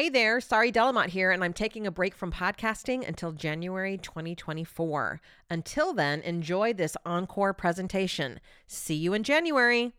[0.00, 3.32] Hey there, Sari de la Motte here, and I'm taking a break from podcasting until
[3.32, 5.20] January 2024.
[5.50, 8.40] Until then, enjoy this encore presentation.
[8.66, 9.92] See you in January.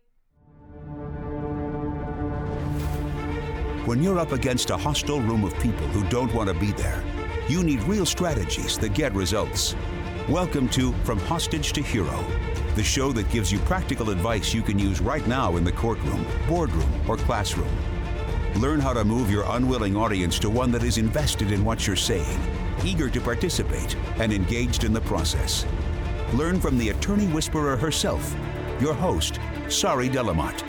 [3.84, 7.04] When you're up against a hostile room of people who don't want to be there,
[7.46, 9.76] you need real strategies that get results.
[10.28, 12.24] Welcome to From Hostage to Hero,
[12.74, 16.26] the show that gives you practical advice you can use right now in the courtroom,
[16.48, 17.70] boardroom, or classroom.
[18.56, 21.96] Learn how to move your unwilling audience to one that is invested in what you're
[21.96, 22.38] saying,
[22.84, 25.64] eager to participate, and engaged in the process.
[26.34, 28.36] Learn from the attorney whisperer herself,
[28.78, 30.62] your host, Sari de la Motte.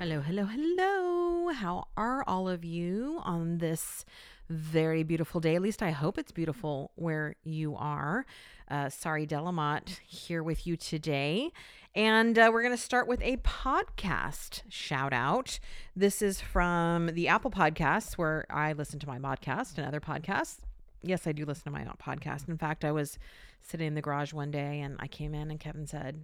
[0.00, 1.52] Hello, hello, hello.
[1.52, 4.04] How are all of you on this
[4.50, 5.54] very beautiful day?
[5.54, 8.26] At least I hope it's beautiful where you are.
[8.68, 11.50] Uh, Sari de la Motte here with you today.
[11.94, 15.58] And uh, we're going to start with a podcast shout out.
[15.96, 20.58] This is from the Apple Podcasts, where I listen to my podcast and other podcasts.
[21.02, 22.48] Yes, I do listen to my podcast.
[22.48, 23.18] In fact, I was
[23.60, 26.20] sitting in the garage one day and I came in and Kevin said,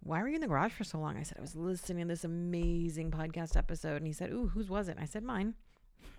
[0.00, 1.16] why were you in the garage for so long?
[1.16, 3.96] I said, I was listening to this amazing podcast episode.
[3.96, 4.92] And he said, Ooh, whose was it?
[4.92, 5.54] And I said, Mine.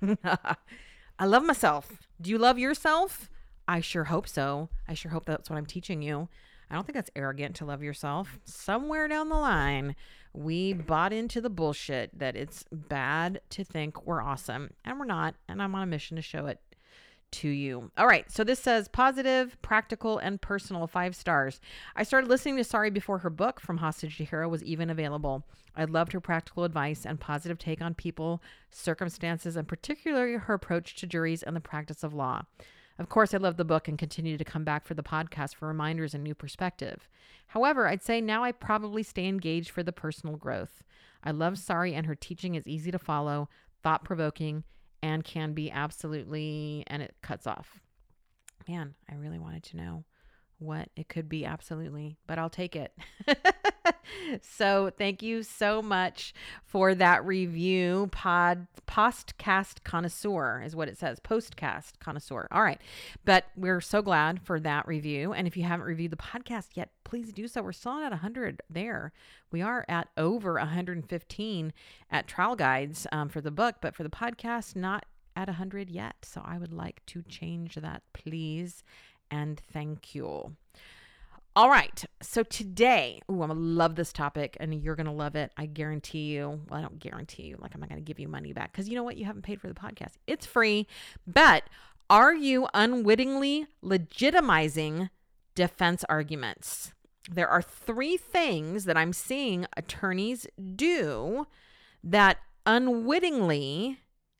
[1.19, 2.07] I love myself.
[2.21, 3.29] Do you love yourself?
[3.67, 4.69] I sure hope so.
[4.87, 6.29] I sure hope that's what I'm teaching you.
[6.69, 8.39] I don't think that's arrogant to love yourself.
[8.43, 9.95] Somewhere down the line,
[10.33, 15.35] we bought into the bullshit that it's bad to think we're awesome, and we're not.
[15.47, 16.59] And I'm on a mission to show it
[17.31, 17.92] to you.
[17.97, 18.30] All right.
[18.31, 21.59] So this says positive, practical, and personal five stars.
[21.95, 25.45] I started listening to Sari before her book, From Hostage to Hero, was even available.
[25.75, 30.95] I loved her practical advice and positive take on people, circumstances, and particularly her approach
[30.95, 32.44] to juries and the practice of law.
[33.00, 35.67] Of course, I love the book and continue to come back for the podcast for
[35.67, 37.08] reminders and new perspective.
[37.48, 40.83] However, I'd say now I probably stay engaged for the personal growth.
[41.23, 43.50] I love Sari and her teaching is easy to follow,
[43.83, 44.64] thought provoking,
[45.01, 47.81] and can be absolutely, and it cuts off.
[48.67, 50.03] Man, I really wanted to know
[50.59, 52.93] what it could be absolutely, but I'll take it.
[54.42, 56.33] so thank you so much
[56.65, 58.09] for that review.
[58.11, 61.20] Pod postcast connoisseur is what it says.
[61.20, 62.48] Postcast connoisseur.
[62.52, 62.80] All right.
[63.25, 65.33] But we're so glad for that review.
[65.33, 67.61] And if you haven't reviewed the podcast yet, please do so.
[67.61, 69.11] We're still at 100 there.
[69.52, 71.73] We are at over 115
[72.11, 75.05] at trial guides um, for the book, but for the podcast, not
[75.36, 76.15] at 100 yet.
[76.23, 78.83] So I would like to change that, please
[79.31, 80.55] and thank you.
[81.57, 82.05] All right.
[82.21, 85.51] So today, ooh, I'm gonna love this topic and you're gonna love it.
[85.57, 86.61] I guarantee you.
[86.69, 88.93] Well, I don't guarantee you, like I'm not gonna give you money back because you
[88.93, 89.17] know what?
[89.17, 90.11] You haven't paid for the podcast.
[90.27, 90.85] It's free.
[91.25, 91.63] But
[92.11, 95.09] are you unwittingly legitimizing
[95.55, 96.93] defense arguments?
[97.27, 100.45] There are three things that I'm seeing attorneys
[100.75, 101.47] do
[102.03, 102.37] that
[102.67, 103.97] unwittingly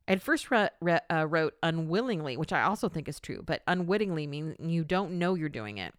[0.08, 4.28] at first re- re- uh, wrote unwillingly, which I also think is true, but unwittingly
[4.28, 5.96] means you don't know you're doing it.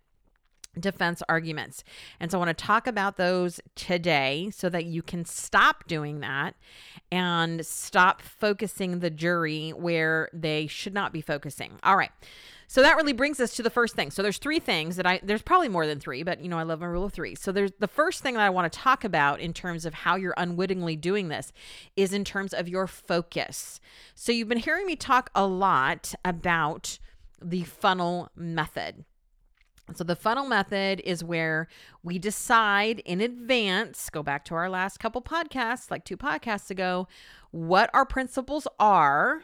[0.79, 1.83] Defense arguments.
[2.21, 6.21] And so I want to talk about those today so that you can stop doing
[6.21, 6.55] that
[7.11, 11.79] and stop focusing the jury where they should not be focusing.
[11.83, 12.13] All right.
[12.71, 14.11] So that really brings us to the first thing.
[14.11, 16.65] So there's three things that I there's probably more than three, but you know I
[16.65, 17.35] love my rule of 3.
[17.35, 20.17] So there's the first thing that I want to talk about in terms of how
[20.17, 21.51] you're unwittingly doing this
[21.97, 23.81] is in terms of your focus.
[24.15, 26.99] So you've been hearing me talk a lot about
[27.43, 29.07] the funnel method.
[29.95, 31.69] So, the funnel method is where
[32.03, 37.09] we decide in advance, go back to our last couple podcasts, like two podcasts ago,
[37.51, 39.43] what our principles are,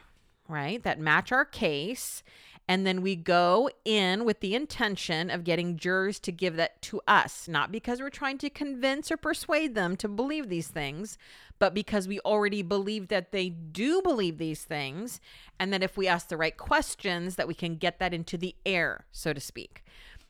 [0.49, 2.23] right, that match our case.
[2.67, 7.03] And then we go in with the intention of getting jurors to give that to
[7.07, 11.19] us, not because we're trying to convince or persuade them to believe these things,
[11.59, 15.21] but because we already believe that they do believe these things.
[15.59, 18.55] And that if we ask the right questions, that we can get that into the
[18.65, 19.85] air, so to speak.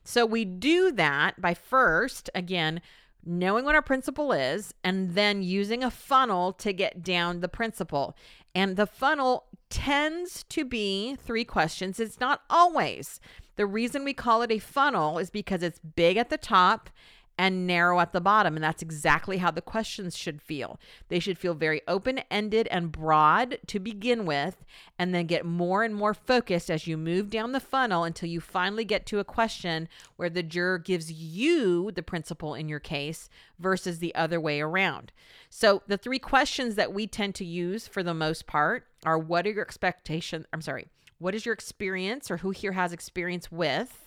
[0.04, 2.80] So we do that by first, again,
[3.24, 8.16] knowing what our principle is and then using a funnel to get down the principle.
[8.54, 11.98] And the funnel tends to be three questions.
[11.98, 13.18] It's not always.
[13.56, 16.90] The reason we call it a funnel is because it's big at the top
[17.36, 18.54] and narrow at the bottom.
[18.56, 20.78] And that's exactly how the questions should feel.
[21.08, 24.64] They should feel very open ended and broad to begin with,
[24.98, 28.40] and then get more and more focused as you move down the funnel until you
[28.40, 33.28] finally get to a question where the juror gives you the principle in your case
[33.58, 35.12] versus the other way around.
[35.50, 39.46] So, the three questions that we tend to use for the most part are what
[39.46, 40.46] are your expectations?
[40.52, 40.86] I'm sorry,
[41.18, 44.03] what is your experience or who here has experience with?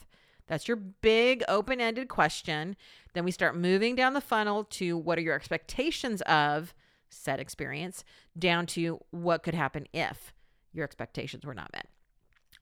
[0.47, 2.75] That's your big open ended question.
[3.13, 6.73] Then we start moving down the funnel to what are your expectations of
[7.09, 8.03] said experience,
[8.37, 10.33] down to what could happen if
[10.73, 11.87] your expectations were not met.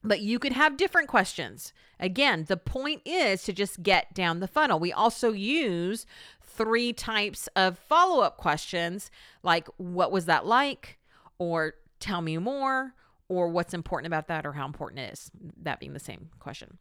[0.02, 1.72] But you could have different questions.
[1.98, 4.78] Again, the point is to just get down the funnel.
[4.78, 6.06] We also use
[6.40, 9.10] three types of follow up questions
[9.42, 10.98] like, What was that like?
[11.38, 12.94] or Tell me more,
[13.28, 15.30] or What's important about that, or How important it is.
[15.62, 16.78] That being the same question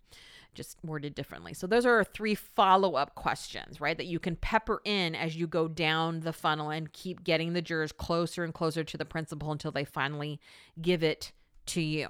[0.55, 1.53] just worded differently.
[1.53, 3.97] So those are three follow-up questions, right?
[3.97, 7.61] That you can pepper in as you go down the funnel and keep getting the
[7.61, 10.39] jurors closer and closer to the principal until they finally
[10.81, 11.31] give it
[11.67, 12.09] to you.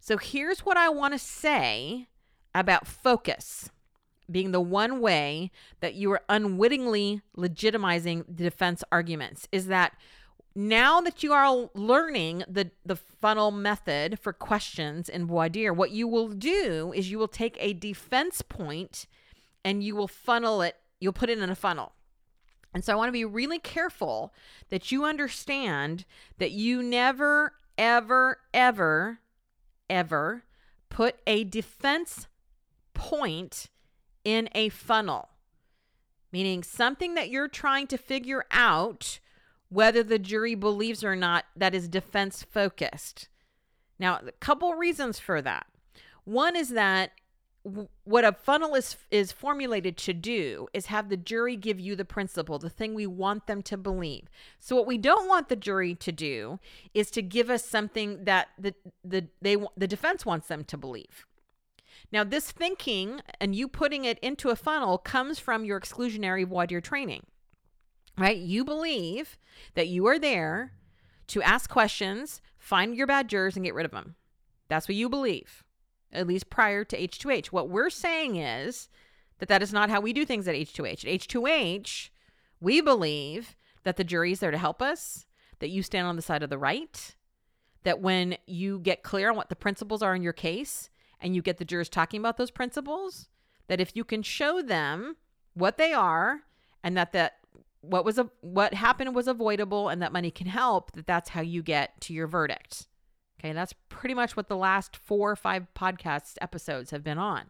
[0.00, 2.08] So here's what I want to say
[2.54, 3.70] about focus
[4.30, 5.50] being the one way
[5.80, 9.92] that you are unwittingly legitimizing the defense arguments is that
[10.54, 15.92] now that you are learning the, the funnel method for questions in voir dire, what
[15.92, 19.06] you will do is you will take a defense point
[19.64, 21.92] and you will funnel it, you'll put it in a funnel.
[22.72, 24.32] And so I want to be really careful
[24.70, 26.04] that you understand
[26.38, 29.20] that you never, ever, ever,
[29.88, 30.44] ever
[30.88, 32.28] put a defense
[32.94, 33.68] point
[34.24, 35.30] in a funnel,
[36.32, 39.18] meaning something that you're trying to figure out
[39.70, 43.28] whether the jury believes or not that is defense focused.
[43.98, 45.66] Now, a couple reasons for that.
[46.24, 47.12] One is that
[48.04, 52.06] what a funnel is is formulated to do is have the jury give you the
[52.06, 54.28] principle, the thing we want them to believe.
[54.58, 56.58] So what we don't want the jury to do
[56.94, 58.74] is to give us something that the
[59.04, 61.26] the they the defense wants them to believe.
[62.10, 66.66] Now, this thinking and you putting it into a funnel comes from your exclusionary voir
[66.66, 67.26] dire training
[68.18, 68.36] right?
[68.36, 69.38] You believe
[69.74, 70.72] that you are there
[71.28, 74.16] to ask questions, find your bad jurors, and get rid of them.
[74.68, 75.64] That's what you believe,
[76.12, 77.46] at least prior to H2H.
[77.46, 78.88] What we're saying is
[79.38, 81.04] that that is not how we do things at H2H.
[81.04, 82.10] At H2H,
[82.60, 85.26] we believe that the jury is there to help us,
[85.58, 87.14] that you stand on the side of the right,
[87.82, 90.90] that when you get clear on what the principles are in your case
[91.20, 93.28] and you get the jurors talking about those principles,
[93.68, 95.16] that if you can show them
[95.54, 96.42] what they are
[96.82, 97.38] and that that
[97.80, 101.40] what was a what happened was avoidable and that money can help that that's how
[101.40, 102.86] you get to your verdict.
[103.38, 107.46] Okay that's pretty much what the last four or five podcast episodes have been on.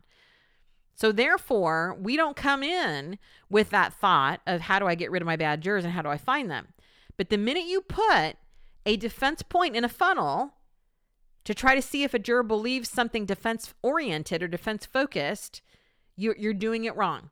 [0.95, 3.19] So therefore we don't come in
[3.49, 6.03] with that thought of how do i get rid of my bad jurors and how
[6.03, 6.69] do i find them?
[7.17, 8.37] But the minute you put
[8.87, 10.55] a defense point in a funnel
[11.45, 15.63] to try to see if a juror believes something defense oriented or defense focused
[16.17, 17.31] you're, you're doing it wrong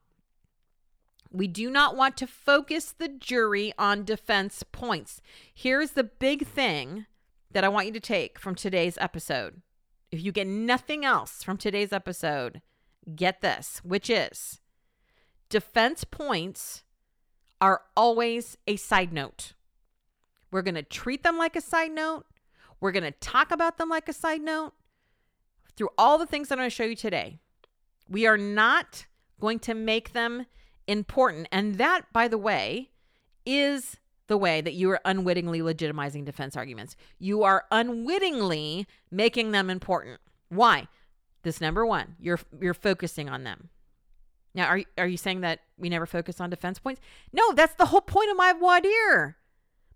[1.31, 5.21] we do not want to focus the jury on defense points.
[5.53, 7.07] Here's the big thing
[7.51, 9.63] that I want you to take from today's episode.
[10.11, 12.63] If you get nothing else from today's episode,
[13.15, 14.61] get this, which is
[15.49, 16.83] defense points
[17.61, 19.53] are always a side note.
[20.51, 22.25] We're going to treat them like a side note.
[22.81, 24.73] We're going to talk about them like a side note
[25.77, 27.39] through all the things I'm going to show you today.
[28.09, 29.07] We are not
[29.41, 30.47] going to make them
[30.89, 31.47] important.
[31.53, 32.91] And that, by the way,
[33.47, 36.97] is the way that you are unwittingly legitimizing defense arguments.
[37.19, 40.21] You are unwittingly making them important.
[40.49, 40.89] Why?
[41.43, 43.69] This number one, you're you're focusing on them.
[44.55, 47.01] Now, are are you saying that we never focus on defense points?
[47.33, 49.37] No, that's the whole point of my voir dire.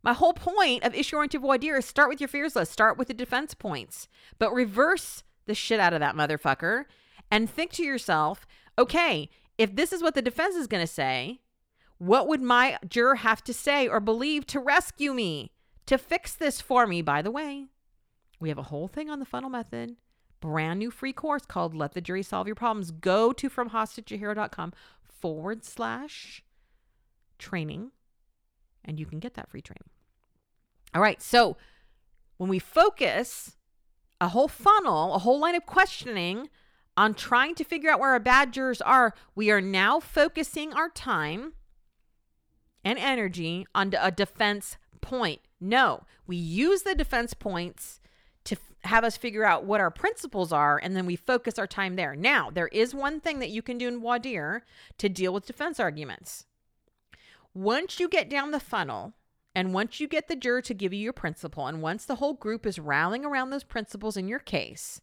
[0.03, 2.97] My whole point of issue oriented voir dire is start with your fears list, start
[2.97, 6.85] with the defense points, but reverse the shit out of that motherfucker
[7.31, 8.47] and think to yourself,
[8.79, 9.29] okay,
[9.59, 11.41] if this is what the defense is going to say,
[11.99, 15.53] what would my juror have to say or believe to rescue me,
[15.87, 17.03] to fix this for me?
[17.03, 17.67] By the way,
[18.41, 19.97] we have a whole thing on the funnel method,
[20.41, 22.91] brand new free course called Let the Jury Solve Your Problems.
[22.91, 24.73] Go to fromhostage
[25.05, 26.43] forward slash
[27.39, 27.93] training,
[28.85, 29.89] and you can get that free training.
[30.95, 31.23] All right.
[31.23, 31.57] So
[32.37, 33.57] when we focus
[34.21, 36.49] a whole funnel, a whole line of questioning
[36.97, 40.89] on trying to figure out where our bad jurors are, we are now focusing our
[40.89, 41.55] time
[42.85, 45.41] and energy on a defense point.
[45.61, 48.01] No, we use the defense points
[48.45, 51.67] to f- have us figure out what our principles are, and then we focus our
[51.67, 52.17] time there.
[52.17, 54.65] Now, there is one thing that you can do in dire
[54.99, 56.47] to deal with defense arguments.
[57.55, 59.13] Once you get down the funnel,
[59.55, 62.35] and once you get the juror to give you your principle, and once the whole
[62.35, 65.01] group is rallying around those principles in your case,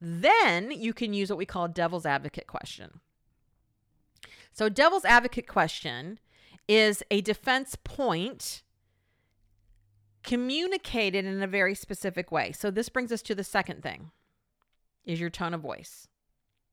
[0.00, 3.00] then you can use what we call devil's advocate question.
[4.52, 6.18] So, devil's advocate question
[6.68, 8.62] is a defense point
[10.22, 12.52] communicated in a very specific way.
[12.52, 14.10] So, this brings us to the second thing
[15.04, 16.08] is your tone of voice.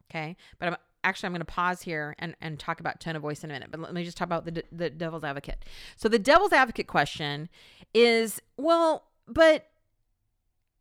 [0.09, 0.35] Okay.
[0.59, 3.43] But I'm actually, I'm going to pause here and, and talk about tone of voice
[3.43, 3.69] in a minute.
[3.71, 5.65] But let me just talk about the, the devil's advocate.
[5.95, 7.49] So, the devil's advocate question
[7.93, 9.67] is well, but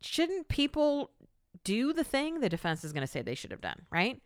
[0.01, 1.11] shouldn't people
[1.63, 4.21] do the thing the defense is going to say they should have done, right?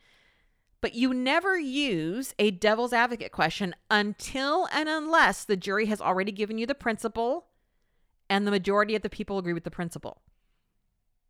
[0.82, 6.32] But you never use a devil's advocate question until and unless the jury has already
[6.32, 7.48] given you the principle
[8.30, 10.22] and the majority of the people agree with the principle.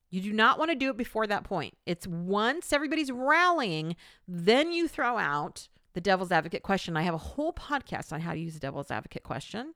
[0.09, 1.77] You do not want to do it before that point.
[1.85, 3.95] It's once everybody's rallying,
[4.27, 6.95] then you throw out the devil's advocate question.
[6.95, 9.73] I have a whole podcast on how to use the devil's advocate question.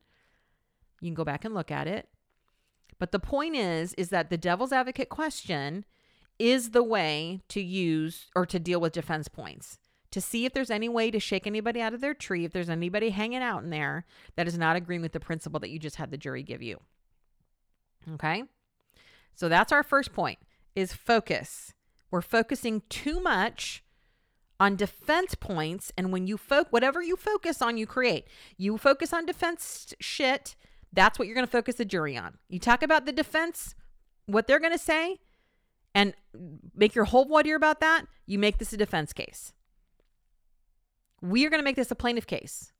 [1.01, 2.07] You can go back and look at it.
[2.99, 5.85] But the point is is that the devil's advocate question
[6.41, 9.77] is the way to use or to deal with defense points.
[10.09, 12.69] To see if there's any way to shake anybody out of their tree, if there's
[12.69, 14.05] anybody hanging out in there
[14.35, 16.81] that is not agreeing with the principle that you just had the jury give you.
[18.15, 18.43] Okay?
[19.35, 20.39] So that's our first point
[20.75, 21.73] is focus.
[22.09, 23.83] We're focusing too much
[24.59, 28.27] on defense points and when you focus whatever you focus on you create.
[28.57, 30.55] You focus on defense shit,
[30.91, 32.37] that's what you're going to focus the jury on.
[32.49, 33.75] You talk about the defense,
[34.25, 35.19] what they're going to say,
[35.93, 36.13] and
[36.75, 39.53] make your whole voir dire about that, you make this a defense case.
[41.21, 42.71] We are going to make this a plaintiff case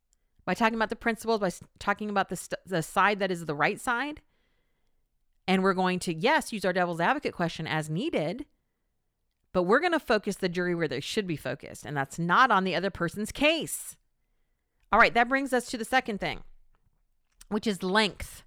[0.46, 3.56] by talking about the principles, by talking about the, st- the side that is the
[3.56, 4.22] right side.
[5.48, 8.46] And we're going to, yes, use our devil's advocate question as needed,
[9.54, 12.52] but we're going to focus the jury where they should be focused, and that's not
[12.52, 13.98] on the other person's case.
[14.92, 16.42] All right, that brings us to the second thing
[17.52, 18.44] which is length.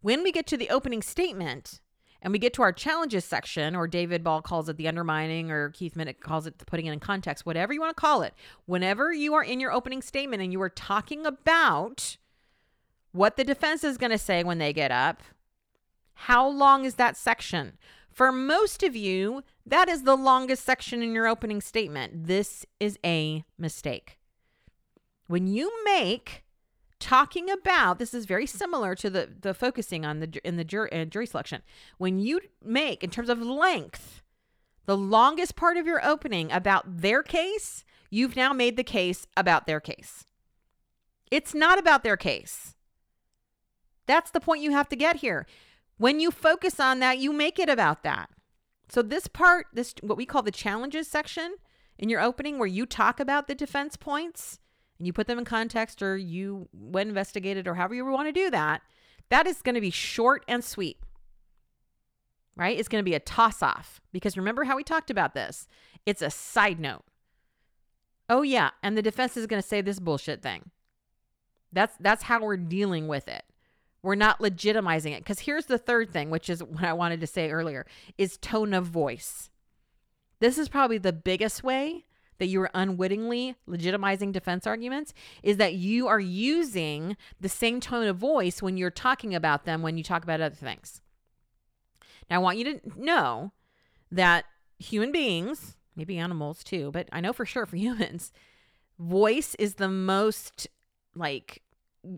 [0.00, 1.80] When we get to the opening statement
[2.20, 5.70] and we get to our challenges section, or David Ball calls it the undermining, or
[5.70, 8.34] Keith Mitnik calls it the putting it in context, whatever you want to call it,
[8.66, 12.16] whenever you are in your opening statement and you are talking about
[13.12, 15.22] what the defense is going to say when they get up,
[16.14, 17.78] how long is that section?
[18.10, 22.26] For most of you, that is the longest section in your opening statement.
[22.26, 24.18] This is a mistake.
[25.28, 26.42] When you make
[27.00, 31.06] talking about this is very similar to the the focusing on the in the jury,
[31.06, 31.62] jury selection.
[31.98, 34.22] When you make in terms of length
[34.86, 39.66] the longest part of your opening about their case you've now made the case about
[39.66, 40.24] their case.
[41.30, 42.74] It's not about their case.
[44.06, 45.46] That's the point you have to get here.
[45.98, 48.30] When you focus on that you make it about that.
[48.88, 51.56] So this part this what we call the challenges section
[51.98, 54.58] in your opening where you talk about the defense points
[54.98, 58.32] and you put them in context or you went investigated or however you want to
[58.32, 58.82] do that,
[59.28, 60.98] that is going to be short and sweet.
[62.56, 62.78] Right?
[62.78, 65.68] It's going to be a toss off because remember how we talked about this?
[66.04, 67.04] It's a side note.
[68.28, 70.70] Oh yeah, and the defense is going to say this bullshit thing.
[71.72, 73.44] That's that's how we're dealing with it.
[74.02, 77.26] We're not legitimizing it cuz here's the third thing, which is what I wanted to
[77.26, 77.86] say earlier,
[78.16, 79.50] is tone of voice.
[80.40, 82.06] This is probably the biggest way
[82.38, 88.06] that you are unwittingly legitimizing defense arguments is that you are using the same tone
[88.06, 91.00] of voice when you're talking about them when you talk about other things.
[92.30, 93.52] Now, I want you to know
[94.10, 94.44] that
[94.78, 98.32] human beings, maybe animals too, but I know for sure for humans,
[98.98, 100.66] voice is the most
[101.14, 101.62] like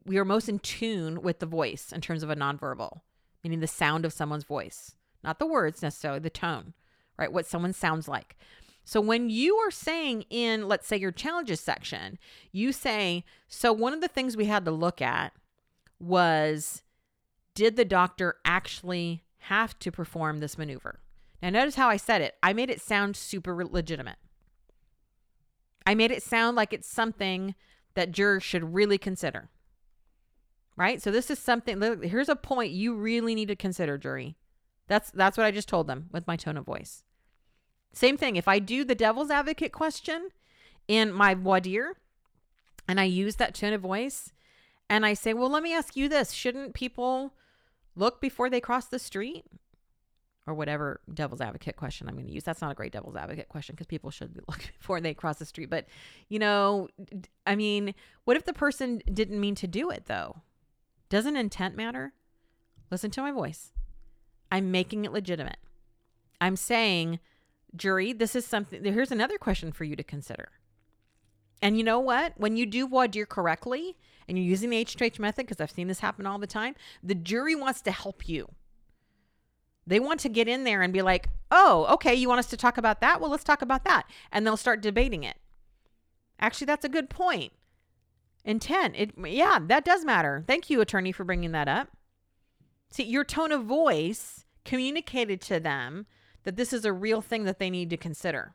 [0.05, 3.00] we are most in tune with the voice in terms of a nonverbal,
[3.43, 6.75] meaning the sound of someone's voice, not the words necessarily, the tone,
[7.19, 7.33] right?
[7.33, 8.37] What someone sounds like.
[8.85, 12.19] So when you are saying in, let's say, your challenges section,
[12.51, 15.33] you say, so one of the things we had to look at
[16.01, 16.83] was
[17.55, 21.01] did the doctor actually have to perform this maneuver?
[21.43, 22.37] Now, notice how I said it.
[22.43, 24.19] I made it sound super legitimate.
[25.87, 27.55] I made it sound like it's something
[27.95, 29.51] that jurors should really consider.
[30.77, 31.03] Right?
[31.03, 34.37] So this is something here's a point you really need to consider, jury.
[34.89, 37.03] That's that's what I just told them with my tone of voice.
[37.93, 38.37] Same thing.
[38.37, 40.31] If I do the devil's advocate question
[40.89, 41.97] in my dire
[42.89, 44.33] and I use that tone of voice
[44.89, 47.35] and I say, well, let me ask you this shouldn't people
[47.97, 49.45] look before they cross the street?
[50.47, 52.43] Or whatever devil's advocate question I'm going to use.
[52.43, 55.45] That's not a great devil's advocate question because people should look before they cross the
[55.45, 55.71] street.
[55.71, 55.87] But,
[56.29, 56.89] you know,
[57.47, 57.95] I mean,
[58.25, 60.43] what if the person didn't mean to do it though?
[61.09, 62.15] Doesn't intent matter?
[62.91, 63.73] Listen to my voice.
[64.51, 65.59] I'm making it legitimate.
[66.41, 67.21] I'm saying,
[67.77, 70.50] jury, this is something, here's another question for you to consider.
[71.62, 72.35] And you know what?
[72.37, 73.97] When you do voir dire correctly
[74.27, 77.15] and you're using the H2H method, because I've seen this happen all the time, the
[77.15, 78.49] jury wants to help you.
[79.87, 82.57] They want to get in there and be like, oh, okay, you want us to
[82.57, 83.21] talk about that?
[83.21, 84.05] Well, let's talk about that.
[84.31, 85.37] And they'll start debating it.
[86.39, 87.53] Actually, that's a good point.
[88.45, 88.95] Intent.
[88.97, 90.45] It, yeah, that does matter.
[90.47, 91.89] Thank you, attorney, for bringing that up.
[92.91, 96.07] See, your tone of voice communicated to them
[96.45, 98.55] that this is a real thing that they need to consider.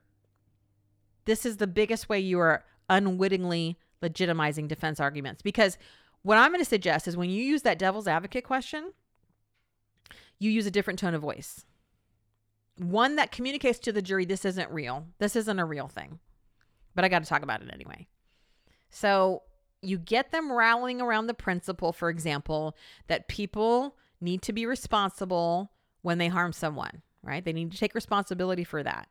[1.25, 5.77] This is the biggest way you are unwittingly legitimizing defense arguments because
[6.22, 8.92] what I'm going to suggest is when you use that devil's advocate question
[10.39, 11.65] you use a different tone of voice.
[12.77, 15.08] One that communicates to the jury this isn't real.
[15.20, 16.20] This isn't a real thing.
[16.94, 18.08] But I got to talk about it anyway.
[18.89, 19.44] So
[19.82, 22.75] you get them rallying around the principle, for example,
[23.08, 27.44] that people need to be responsible when they harm someone, right?
[27.44, 29.08] They need to take responsibility for that.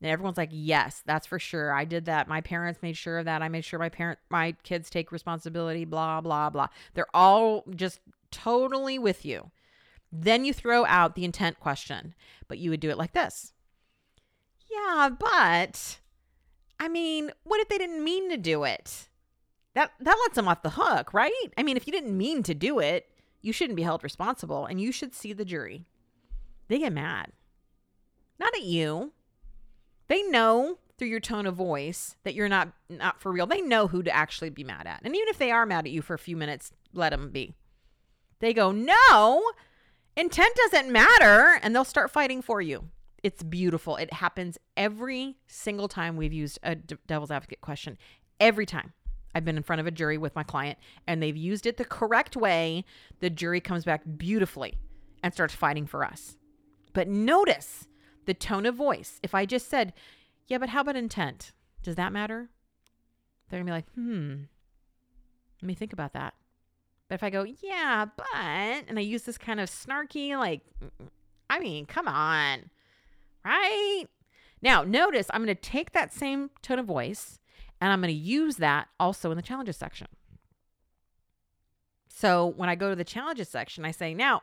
[0.00, 1.72] And everyone's like, "Yes, that's for sure.
[1.72, 2.28] I did that.
[2.28, 3.42] My parents made sure of that.
[3.42, 8.00] I made sure my parent my kids take responsibility, blah blah blah." They're all just
[8.30, 9.50] totally with you.
[10.12, 12.14] Then you throw out the intent question,
[12.48, 13.52] but you would do it like this.
[14.70, 15.98] Yeah, but
[16.78, 19.08] I mean, what if they didn't mean to do it?
[19.74, 21.32] That that lets them off the hook, right?
[21.56, 24.80] I mean, if you didn't mean to do it, you shouldn't be held responsible and
[24.80, 25.86] you should see the jury.
[26.68, 27.32] They get mad.
[28.38, 29.12] Not at you.
[30.08, 33.46] They know through your tone of voice that you're not not for real.
[33.46, 35.00] They know who to actually be mad at.
[35.04, 37.54] And even if they are mad at you for a few minutes, let them be.
[38.38, 39.42] They go, "No,
[40.16, 42.90] intent doesn't matter," and they'll start fighting for you.
[43.22, 43.96] It's beautiful.
[43.96, 47.98] It happens every single time we've used a devil's advocate question.
[48.38, 48.92] Every time.
[49.34, 51.84] I've been in front of a jury with my client and they've used it the
[51.84, 52.86] correct way.
[53.20, 54.78] The jury comes back beautifully
[55.22, 56.38] and starts fighting for us.
[56.94, 57.86] But notice
[58.26, 59.18] the tone of voice.
[59.22, 59.92] If I just said,
[60.46, 61.52] yeah, but how about intent?
[61.82, 62.50] Does that matter?
[63.48, 64.34] They're going to be like, hmm,
[65.62, 66.34] let me think about that.
[67.08, 70.62] But if I go, yeah, but, and I use this kind of snarky, like,
[71.48, 72.70] I mean, come on,
[73.44, 74.04] right?
[74.60, 77.38] Now, notice I'm going to take that same tone of voice
[77.80, 80.08] and I'm going to use that also in the challenges section.
[82.08, 84.42] So when I go to the challenges section, I say, now,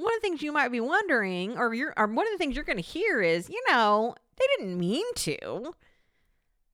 [0.00, 2.54] one of the things you might be wondering, or you're, or one of the things
[2.54, 5.74] you're going to hear is, you know, they didn't mean to.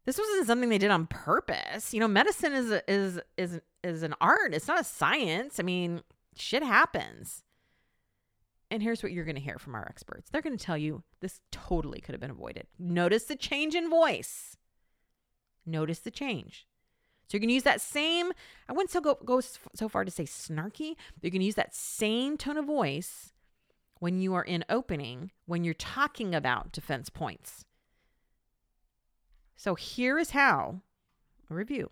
[0.05, 1.93] This wasn't something they did on purpose.
[1.93, 4.55] You know, medicine is a, is is is an art.
[4.55, 5.59] It's not a science.
[5.59, 6.03] I mean,
[6.37, 7.43] shit happens.
[8.71, 10.29] And here's what you're going to hear from our experts.
[10.31, 12.67] They're going to tell you this totally could have been avoided.
[12.79, 14.57] Notice the change in voice.
[15.65, 16.67] Notice the change.
[17.29, 18.33] So you can use that same,
[18.69, 21.75] I wouldn't so go, go so far to say snarky, but you can use that
[21.75, 23.33] same tone of voice
[23.99, 27.65] when you are in opening, when you're talking about defense points.
[29.57, 30.83] So here is how,
[31.51, 31.91] a review,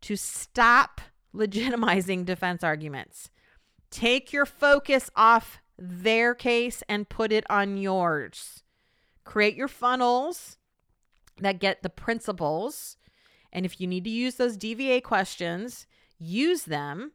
[0.00, 1.00] to stop
[1.34, 3.30] legitimizing defense arguments.
[3.90, 8.62] Take your focus off their case and put it on yours.
[9.24, 10.56] Create your funnels
[11.38, 12.96] that get the principles.
[13.52, 15.86] And if you need to use those DVA questions,
[16.18, 17.12] use them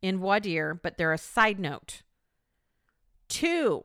[0.00, 2.02] in dire, but they're a side note.
[3.28, 3.84] Two,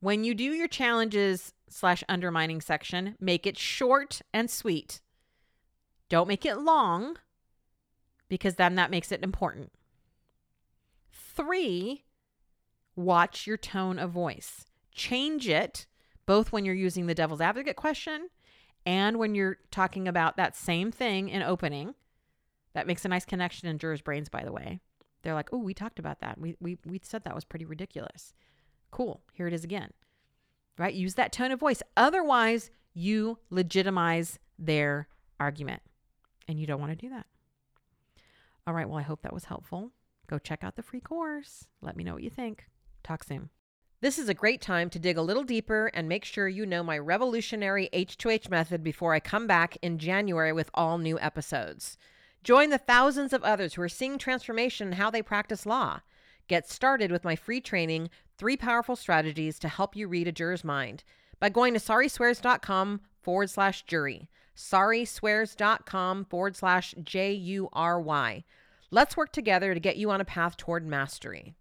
[0.00, 5.00] when you do your challenges slash undermining section, make it short and sweet.
[6.08, 7.16] Don't make it long
[8.28, 9.72] because then that makes it important.
[11.10, 12.04] Three,
[12.96, 14.66] watch your tone of voice.
[14.94, 15.86] Change it
[16.26, 18.28] both when you're using the devil's advocate question
[18.84, 21.94] and when you're talking about that same thing in opening.
[22.74, 24.80] That makes a nice connection in jurors' brains, by the way.
[25.22, 26.38] They're like, oh, we talked about that.
[26.38, 28.32] We, we, we said that was pretty ridiculous.
[28.90, 29.22] Cool.
[29.34, 29.90] Here it is again.
[30.78, 30.94] Right?
[30.94, 31.82] Use that tone of voice.
[31.96, 35.82] Otherwise, you legitimize their argument.
[36.48, 37.26] And you don't want to do that.
[38.66, 38.88] All right.
[38.88, 39.92] Well, I hope that was helpful.
[40.28, 41.66] Go check out the free course.
[41.82, 42.66] Let me know what you think.
[43.04, 43.50] Talk soon.
[44.02, 46.82] This is a great time to dig a little deeper and make sure you know
[46.82, 51.96] my revolutionary H2H method before I come back in January with all new episodes.
[52.42, 56.00] Join the thousands of others who are seeing transformation in how they practice law.
[56.48, 60.64] Get started with my free training, Three Powerful Strategies to Help You Read a Juror's
[60.64, 61.04] Mind,
[61.38, 64.28] by going to sariswears.com forward slash jury.
[64.56, 68.42] Sariswears.com forward slash J U R Y.
[68.90, 71.54] Let's work together to get you on a path toward mastery.